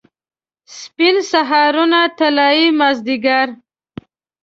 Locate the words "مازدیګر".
2.79-3.47